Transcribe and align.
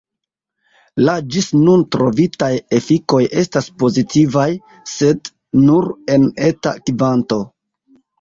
La 1.07 1.13
ĝis 1.33 1.49
nun 1.65 1.83
trovitaj 1.95 2.47
efikoj 2.77 3.19
estas 3.41 3.67
pozitivaj, 3.83 4.47
sed 4.93 5.31
nur 5.67 5.91
en 6.15 6.27
eta 6.47 6.75
kvanto. 6.89 7.39